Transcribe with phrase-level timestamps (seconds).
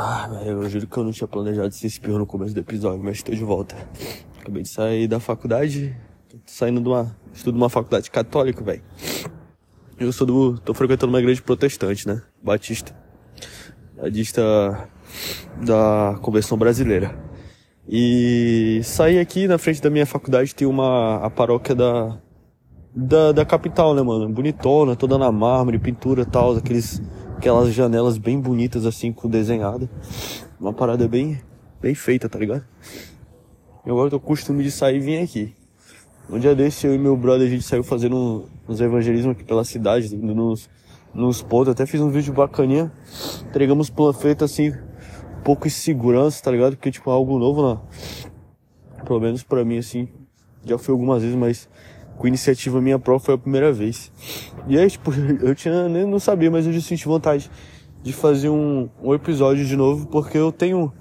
[0.00, 3.02] Ah, velho, eu juro que eu não tinha planejado esse espirro no começo do episódio,
[3.02, 3.74] mas estou de volta.
[4.38, 5.92] Acabei de sair da faculdade,
[6.28, 7.16] tô saindo de uma.
[7.34, 8.80] estudo numa faculdade católica, velho.
[9.98, 10.56] Eu sou do.
[10.60, 12.22] tô frequentando uma igreja protestante, né?
[12.40, 12.94] Batista.
[14.00, 14.88] Batista
[15.66, 17.18] da Convenção Brasileira.
[17.88, 21.16] E saí aqui na frente da minha faculdade, tem uma.
[21.16, 22.20] a paróquia da.
[22.94, 24.28] Da, da capital, né, mano?
[24.28, 27.02] Bonitona, toda na mármore, pintura e tal, aqueles
[27.38, 29.88] aquelas janelas bem bonitas assim com desenhada.
[30.58, 31.40] Uma parada bem
[31.80, 32.64] bem feita, tá ligado?
[33.86, 35.54] E agora eu tô com costume de sair e vir aqui.
[36.28, 39.64] Um dia desse eu e meu brother a gente saiu fazendo uns evangelismos aqui pela
[39.64, 40.68] cidade, indo nos,
[41.14, 42.90] nos pontos, até fiz um vídeo bacaninha.
[43.48, 46.74] Entregamos panfleto assim, um pouco em segurança, tá ligado?
[46.74, 47.80] Porque tipo é algo novo lá.
[49.06, 50.08] Pelo menos pra mim assim,
[50.64, 51.68] já foi algumas vezes, mas
[52.18, 54.12] com iniciativa minha própria foi a primeira vez.
[54.66, 57.50] E aí, tipo, eu tinha, nem não sabia, mas eu já senti vontade
[58.02, 60.92] de fazer um, um episódio de novo, porque eu tenho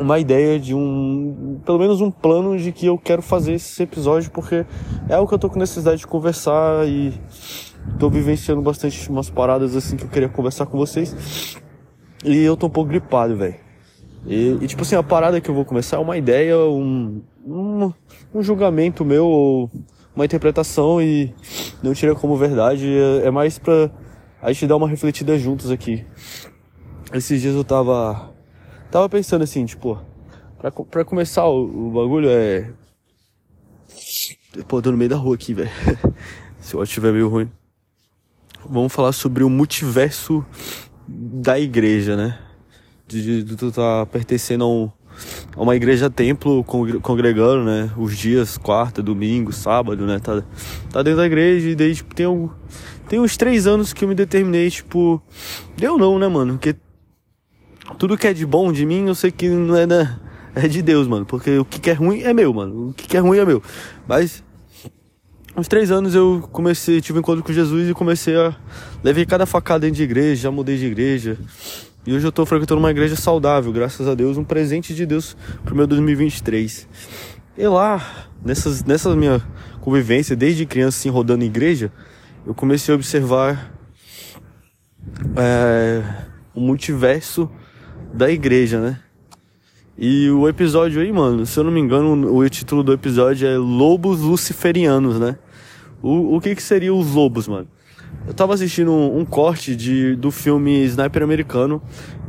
[0.00, 4.30] uma ideia de um, pelo menos um plano de que eu quero fazer esse episódio,
[4.30, 4.64] porque
[5.08, 7.12] é o que eu tô com necessidade de conversar e
[7.98, 11.56] tô vivenciando bastante umas paradas assim que eu queria conversar com vocês.
[12.24, 13.56] E eu tô um pouco gripado, velho.
[14.26, 17.92] E, e, tipo assim, a parada que eu vou começar é uma ideia, um, um,
[18.34, 19.70] um julgamento meu, ou
[20.18, 21.32] uma interpretação e
[21.80, 22.88] não tira como verdade.
[22.88, 23.88] É, é mais pra
[24.42, 26.04] a gente dar uma refletida juntos aqui.
[27.12, 28.34] Esses dias eu tava.
[28.90, 29.96] Tava pensando assim, tipo,
[30.58, 32.72] pra, pra começar o, o bagulho é.
[34.66, 35.70] Pô, tô no meio da rua aqui, velho.
[36.58, 37.48] Se o áudio estiver meio ruim.
[38.68, 40.44] Vamos falar sobre o multiverso
[41.06, 42.40] da igreja, né?
[43.06, 44.90] De, de tu tá pertencendo a um,
[45.62, 47.90] uma igreja templo congregando, né?
[47.96, 50.18] Os dias, quarta, domingo, sábado, né?
[50.18, 50.42] Tá,
[50.90, 52.48] tá dentro da igreja e daí, tipo, tem, um,
[53.08, 55.20] tem uns três anos que eu me determinei, tipo,
[55.76, 56.54] deu não, né, mano?
[56.54, 56.76] Porque
[57.98, 60.18] tudo que é de bom de mim, eu sei que não é da,
[60.54, 61.26] é de Deus, mano.
[61.26, 62.90] Porque o que é ruim é meu, mano.
[62.90, 63.62] O que é ruim é meu.
[64.06, 64.42] Mas,
[65.56, 68.54] uns três anos eu comecei, tive um encontro com Jesus e comecei a.
[69.02, 71.38] Levei cada facada dentro de igreja, já mudei de igreja.
[72.08, 75.36] E hoje eu estou frequentando uma igreja saudável, graças a Deus, um presente de Deus
[75.62, 76.88] pro meu 2023.
[77.54, 79.42] E lá, nessas, nessa minha
[79.82, 81.92] convivência, desde criança, assim, rodando igreja,
[82.46, 83.74] eu comecei a observar
[85.36, 86.02] é,
[86.54, 87.46] o multiverso
[88.14, 89.00] da igreja, né?
[89.98, 93.58] E o episódio aí, mano, se eu não me engano, o título do episódio é
[93.58, 95.36] Lobos Luciferianos, né?
[96.00, 97.68] O, o que que seria os lobos, mano?
[98.28, 101.82] Eu tava assistindo um, um, corte de, do filme Sniper Americano.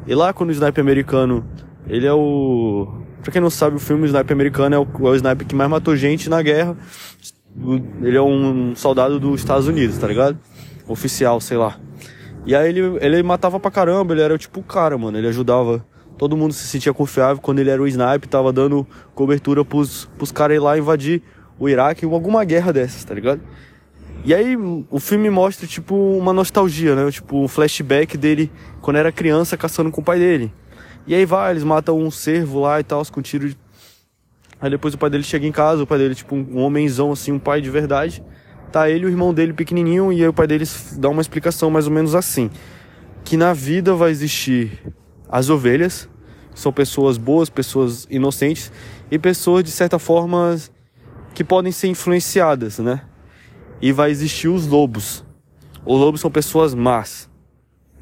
[0.08, 1.46] E lá quando o Sniper Americano,
[1.90, 2.88] ele é o.
[3.22, 5.70] Pra quem não sabe, o filme Sniper Americano é o, é o sniper que mais
[5.70, 6.78] matou gente na guerra.
[8.02, 10.40] Ele é um soldado dos Estados Unidos, tá ligado?
[10.88, 11.78] Oficial, sei lá.
[12.46, 15.18] E aí ele, ele matava pra caramba, ele era tipo o cara, mano.
[15.18, 15.86] Ele ajudava.
[16.18, 20.32] Todo mundo se sentia confiável quando ele era o sniper, tava dando cobertura pros, pros
[20.32, 21.22] caras ir lá invadir
[21.60, 23.42] o Iraque ou alguma guerra dessas, tá ligado?
[24.24, 24.56] E aí
[24.90, 27.10] o filme mostra, tipo, uma nostalgia, né?
[27.10, 30.54] Tipo, um flashback dele quando era criança caçando com o pai dele.
[31.08, 33.50] E aí vai, eles matam um cervo lá e tal, com tiro.
[33.50, 33.58] De...
[34.62, 37.32] Aí depois o pai dele chega em casa, o pai dele, tipo, um homenzão assim,
[37.32, 38.24] um pai de verdade.
[38.72, 41.72] Tá ele e o irmão dele pequenininho, e aí o pai deles dá uma explicação
[41.72, 42.52] mais ou menos assim:
[43.24, 44.94] que na vida vai existir
[45.28, 46.08] as ovelhas,
[46.54, 48.72] que são pessoas boas, pessoas inocentes,
[49.10, 50.56] e pessoas de certa forma
[51.34, 53.02] que podem ser influenciadas, né?
[53.82, 55.24] E vai existir os lobos.
[55.86, 57.30] Os lobos são pessoas más.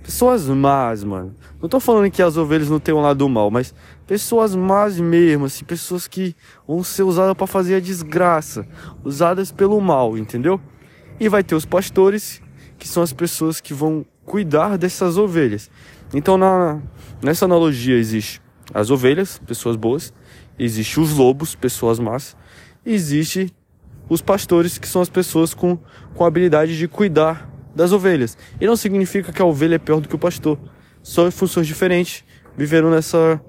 [0.01, 1.35] Pessoas más, mano.
[1.61, 5.45] Não tô falando que as ovelhas não têm um lado mal, mas pessoas más mesmo,
[5.45, 6.33] assim, pessoas que
[6.65, 8.65] vão ser usadas para fazer a desgraça,
[9.03, 10.61] usadas pelo mal, entendeu?
[11.19, 12.41] E vai ter os pastores,
[12.79, 15.69] que são as pessoas que vão cuidar dessas ovelhas.
[16.13, 16.81] Então, na,
[17.21, 18.41] nessa analogia existe
[18.73, 20.13] as ovelhas, pessoas boas,
[20.57, 22.35] existe os lobos, pessoas más,
[22.85, 23.53] existe
[24.09, 25.77] os pastores, que são as pessoas com,
[26.15, 28.37] com a habilidade de cuidar das ovelhas.
[28.59, 30.57] E não significa que a ovelha é pior do que o pastor.
[31.03, 32.23] São funções diferentes,
[32.57, 33.39] viveram nessa,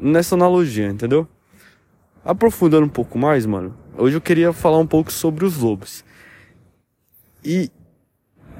[0.00, 1.28] nessa analogia, entendeu?
[2.24, 6.04] Aprofundando um pouco mais, mano, hoje eu queria falar um pouco sobre os lobos.
[7.44, 7.70] E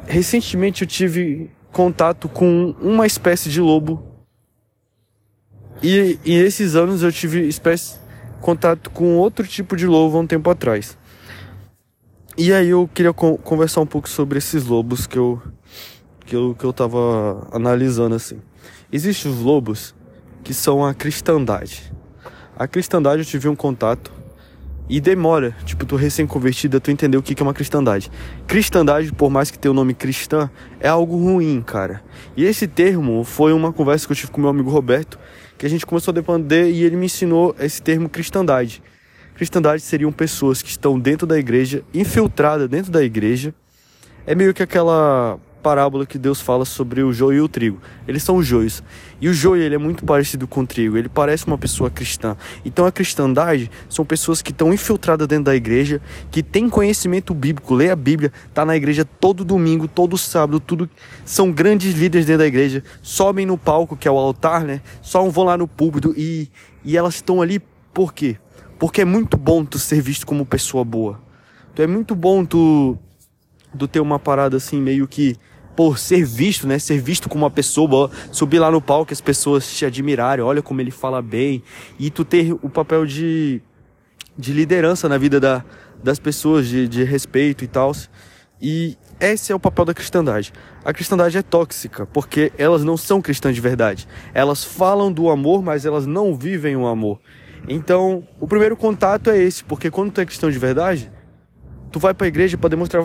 [0.06, 4.02] recentemente eu tive contato com uma espécie de lobo.
[5.82, 7.98] E, e esses anos eu tive espécie,
[8.40, 10.96] contato com outro tipo de lobo há um tempo atrás.
[12.38, 15.40] E aí eu queria conversar um pouco sobre esses lobos que eu,
[16.26, 18.42] que eu, que eu tava analisando assim.
[18.92, 19.94] Existem os lobos
[20.44, 21.90] que são a cristandade.
[22.54, 24.12] A cristandade eu tive um contato
[24.88, 28.08] E demora, tipo, tu recém-convertida, tu entender o que é uma cristandade.
[28.46, 30.48] Cristandade, por mais que tenha o nome cristã,
[30.78, 32.04] é algo ruim, cara.
[32.36, 35.18] E esse termo foi uma conversa que eu tive com meu amigo Roberto,
[35.58, 38.80] que a gente começou a depender e ele me ensinou esse termo cristandade.
[39.36, 43.54] Cristandade seriam pessoas que estão dentro da igreja, infiltradas dentro da igreja.
[44.26, 47.78] É meio que aquela parábola que Deus fala sobre o joio e o trigo.
[48.06, 48.82] Eles são os joios.
[49.20, 50.96] E o joio ele é muito parecido com o trigo.
[50.96, 52.36] Ele parece uma pessoa cristã.
[52.64, 56.00] Então a cristandade são pessoas que estão infiltradas dentro da igreja,
[56.30, 60.88] que têm conhecimento bíblico, lê a Bíblia, tá na igreja todo domingo, todo sábado, tudo
[61.24, 64.80] são grandes líderes dentro da igreja, sobem no palco que é o altar, né?
[65.02, 66.48] Só vão lá no púlpito e
[66.84, 67.60] e elas estão ali
[67.92, 68.36] por quê?
[68.78, 71.20] Porque é muito bom tu ser visto como pessoa boa.
[71.74, 72.98] Tu é muito bom tu
[73.76, 75.36] tu ter uma parada assim meio que
[75.76, 76.78] por ser visto, né?
[76.78, 80.62] Ser visto como uma pessoa boa, subir lá no palco, as pessoas te admirarem, olha
[80.62, 81.62] como ele fala bem,
[81.98, 83.60] e tu ter o papel de,
[84.38, 85.62] de liderança na vida da,
[86.02, 87.92] das pessoas, de, de respeito e tal.
[88.60, 90.50] E esse é o papel da cristandade.
[90.82, 94.08] A cristandade é tóxica, porque elas não são cristãs de verdade.
[94.32, 97.20] Elas falam do amor, mas elas não vivem o amor.
[97.68, 101.10] Então, o primeiro contato é esse, porque quando tu é cristão de verdade,
[101.90, 103.04] tu vai para a igreja para demonstrar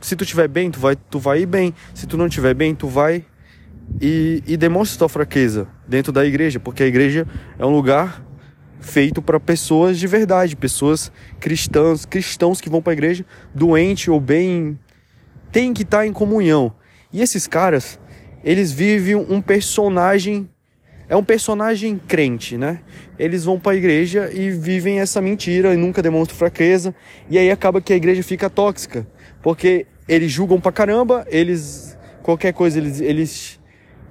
[0.00, 1.74] se tu estiver bem, tu vai, tu vai ir bem.
[1.94, 3.24] Se tu não estiver bem, tu vai
[4.00, 7.26] e, e demonstra tua fraqueza dentro da igreja, porque a igreja
[7.58, 8.24] é um lugar
[8.80, 11.10] feito para pessoas de verdade, pessoas
[11.40, 14.78] cristãs, cristãos que vão para a igreja, doente ou bem,
[15.50, 16.72] tem que estar tá em comunhão.
[17.12, 17.98] E esses caras,
[18.44, 20.48] eles vivem um personagem
[21.08, 22.80] é um personagem crente, né?
[23.18, 26.94] Eles vão para a igreja e vivem essa mentira e nunca demonstram fraqueza,
[27.30, 29.06] e aí acaba que a igreja fica tóxica.
[29.42, 31.96] Porque eles julgam pra caramba, eles.
[32.22, 33.00] qualquer coisa, eles.
[33.00, 33.60] eles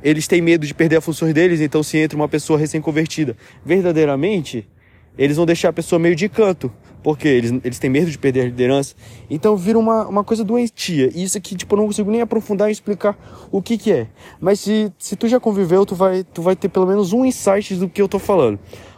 [0.04, 4.70] eles têm medo de perder as funções deles, então se entra uma pessoa recém-convertida verdadeiramente,
[5.18, 6.72] eles vão deixar a pessoa meio de canto,
[7.06, 8.96] porque eles, eles têm medo de perder a liderança.
[9.30, 11.12] Então vira uma, uma coisa doentia.
[11.14, 13.16] E isso aqui, tipo, eu não consigo nem aprofundar e explicar
[13.52, 14.08] o que que é.
[14.42, 17.76] Mas se, se tu já conviveu, tu vai, tu vai ter pelo menos um insight
[17.76, 18.58] do que eu tô falando.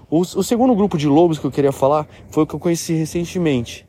[0.09, 2.94] O, o segundo grupo de lobos que eu queria falar foi o que eu conheci
[2.94, 3.86] recentemente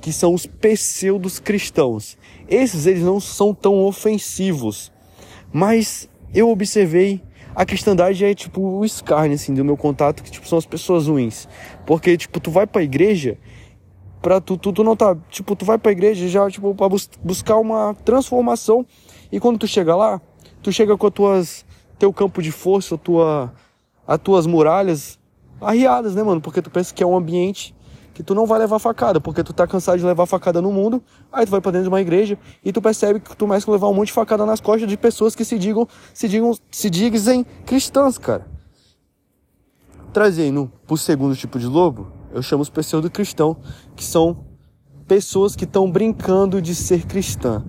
[0.00, 2.16] que são os pseudos cristãos.
[2.48, 4.92] Esses eles não são tão ofensivos,
[5.52, 7.20] mas eu observei
[7.58, 11.08] a cristandade é tipo o escárnio assim do meu contato que tipo são as pessoas
[11.08, 11.48] ruins,
[11.84, 13.36] porque tipo tu vai para a igreja
[14.20, 16.88] para tu, tu, tu não tá tipo tu vai para a igreja já tipo para
[16.88, 18.84] bus buscar uma transformação
[19.30, 20.20] e quando tu chega lá
[20.62, 21.66] tu chega com as tuas
[21.98, 23.52] teu campo de força, a tua
[24.06, 25.18] as tuas muralhas
[25.60, 26.40] arriadas, né, mano?
[26.40, 27.74] Porque tu pensa que é um ambiente
[28.14, 31.00] que tu não vai levar facada, porque tu tá cansado de levar facada no mundo,
[31.30, 33.70] aí tu vai para dentro de uma igreja e tu percebe que tu mais que
[33.70, 36.90] levar um monte de facada nas costas de pessoas que se digam, se digam, se
[36.90, 38.44] dizem cristãs, cara.
[40.12, 43.56] Trazendo pro segundo tipo de lobo, eu chamo os pseudo cristão,
[43.96, 44.44] que são
[45.06, 47.64] pessoas que estão brincando de ser cristã.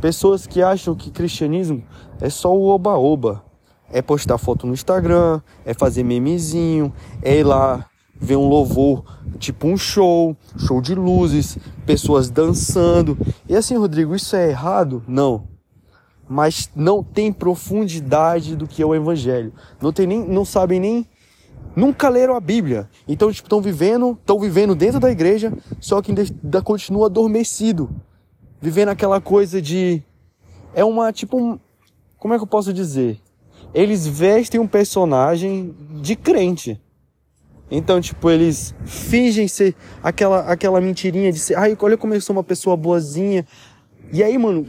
[0.00, 1.82] Pessoas que acham que cristianismo
[2.20, 3.44] é só o oba-oba.
[3.90, 6.92] É postar foto no Instagram, é fazer memezinho,
[7.22, 7.86] é ir lá
[8.16, 9.04] ver um louvor,
[9.38, 11.56] tipo um show, show de luzes,
[11.86, 13.16] pessoas dançando.
[13.48, 15.04] E assim, Rodrigo, isso é errado?
[15.06, 15.46] Não.
[16.28, 19.52] Mas não tem profundidade do que é o evangelho.
[19.80, 21.06] Não tem nem, não sabem nem
[21.74, 22.88] nunca leram a Bíblia.
[23.06, 27.90] Então, tipo, estão vivendo, estão vivendo dentro da igreja, só que ainda continua adormecido.
[28.60, 30.02] Vivendo aquela coisa de
[30.74, 31.58] é uma tipo um,
[32.18, 33.20] como é que eu posso dizer?
[33.72, 36.80] Eles vestem um personagem de crente.
[37.70, 42.34] Então, tipo, eles fingem ser aquela, aquela mentirinha de ser, ai, olha como eu sou
[42.34, 43.46] uma pessoa boazinha.
[44.12, 44.68] E aí, mano,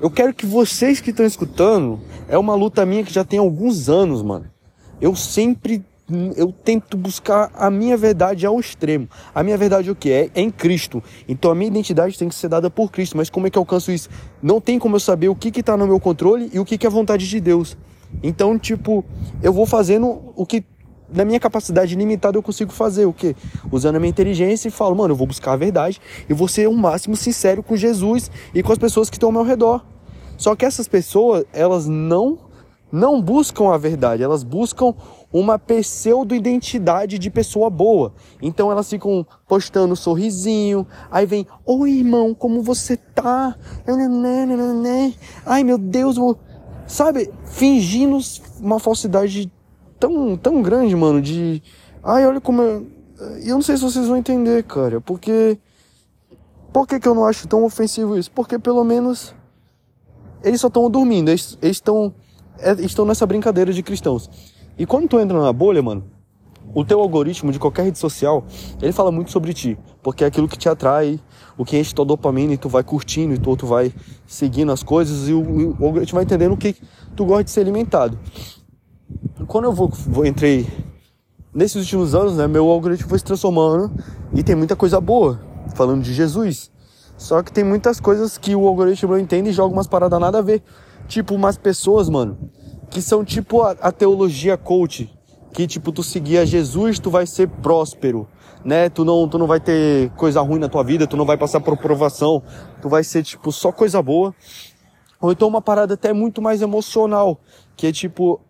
[0.00, 3.88] eu quero que vocês que estão escutando, é uma luta minha que já tem alguns
[3.88, 4.48] anos, mano.
[5.00, 5.84] Eu sempre
[6.36, 9.08] eu tento buscar a minha verdade ao extremo.
[9.34, 10.30] A minha verdade é o que é?
[10.34, 11.02] Em Cristo.
[11.28, 13.16] Então a minha identidade tem que ser dada por Cristo.
[13.16, 14.08] Mas como é que eu alcanço isso?
[14.42, 16.86] Não tem como eu saber o que está no meu controle e o que, que
[16.86, 17.76] é a vontade de Deus.
[18.22, 19.04] Então, tipo,
[19.42, 20.64] eu vou fazendo o que
[21.12, 23.34] na minha capacidade limitada eu consigo fazer o quê?
[23.70, 26.68] Usando a minha inteligência e falo, mano, eu vou buscar a verdade e vou ser
[26.68, 29.84] o máximo sincero com Jesus e com as pessoas que estão ao meu redor.
[30.36, 32.38] Só que essas pessoas, elas não
[32.90, 34.94] não buscam a verdade, elas buscam
[35.32, 38.14] uma pseudo-identidade de pessoa boa.
[38.40, 43.56] Então elas ficam postando um sorrisinho, aí vem, oi irmão, como você tá?
[45.44, 46.16] Ai meu Deus,
[46.86, 47.30] sabe?
[47.44, 48.18] Fingindo
[48.60, 49.52] uma falsidade
[49.98, 51.62] tão, tão grande, mano, de.
[52.02, 52.62] Ai, olha como.
[52.62, 52.86] Eu...
[53.44, 55.58] eu não sei se vocês vão entender, cara, porque.
[56.72, 58.30] Por que, que eu não acho tão ofensivo isso?
[58.30, 59.34] Porque pelo menos.
[60.42, 62.14] Eles só estão dormindo, eles estão.
[62.58, 64.30] É, estão nessa brincadeira de cristãos.
[64.78, 66.04] E quando tu entra na bolha, mano,
[66.74, 68.44] o teu algoritmo de qualquer rede social,
[68.80, 71.18] ele fala muito sobre ti, porque é aquilo que te atrai,
[71.56, 73.92] o que enche tua dopamina e tu vai curtindo e tu, tu vai
[74.26, 76.76] seguindo as coisas e o, o algoritmo vai entendendo o que
[77.16, 78.18] tu gosta de ser alimentado.
[79.46, 80.66] Quando eu vou, vou entrei
[81.54, 83.90] nesses últimos anos, né, meu algoritmo foi se transformando
[84.34, 85.40] e tem muita coisa boa,
[85.74, 86.70] falando de Jesus.
[87.16, 90.38] Só que tem muitas coisas que o algoritmo não entende e joga umas paradas nada
[90.38, 90.62] a ver.
[91.08, 92.50] Tipo, umas pessoas, mano,
[92.90, 95.10] que são tipo a, a teologia coach.
[95.52, 98.28] Que tipo, tu seguir a Jesus, tu vai ser próspero,
[98.62, 98.90] né?
[98.90, 101.60] Tu não, tu não vai ter coisa ruim na tua vida, tu não vai passar
[101.60, 102.42] por provação,
[102.82, 104.34] tu vai ser tipo só coisa boa.
[105.20, 107.40] Ou então uma parada até muito mais emocional,
[107.74, 108.40] que é tipo,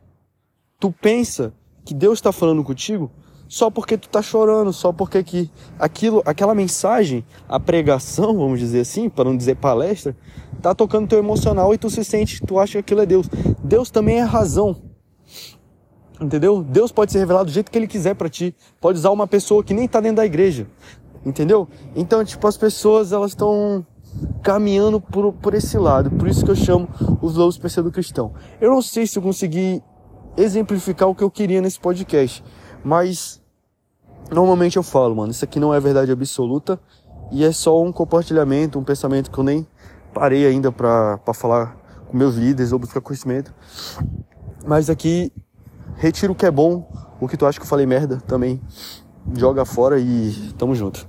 [0.78, 3.10] tu pensa que Deus está falando contigo
[3.48, 8.80] só porque tu tá chorando, só porque que aquilo, aquela mensagem, a pregação, vamos dizer
[8.80, 10.14] assim, para não dizer palestra,
[10.60, 13.26] tá tocando teu emocional e tu se sente, tu acha que aquilo é Deus.
[13.64, 14.76] Deus também é razão.
[16.20, 16.62] Entendeu?
[16.62, 18.54] Deus pode ser revelado do jeito que ele quiser para ti.
[18.80, 20.66] Pode usar uma pessoa que nem tá dentro da igreja.
[21.24, 21.68] Entendeu?
[21.94, 23.86] Então, tipo, as pessoas, elas estão
[24.42, 26.10] caminhando por, por esse lado.
[26.10, 26.88] Por isso que eu chamo
[27.22, 28.32] os lobos PC do cristão.
[28.60, 29.82] Eu não sei se eu consegui
[30.36, 32.42] exemplificar o que eu queria nesse podcast.
[32.88, 33.38] Mas
[34.30, 36.80] normalmente eu falo, mano, isso aqui não é verdade absoluta
[37.30, 39.66] e é só um compartilhamento, um pensamento que eu nem
[40.14, 41.76] parei ainda pra falar
[42.08, 43.52] com meus líderes ou buscar conhecimento.
[44.66, 45.30] Mas aqui,
[45.96, 46.90] retiro o que é bom,
[47.20, 48.58] o que tu acha que eu falei merda também,
[49.34, 51.06] joga fora e tamo junto.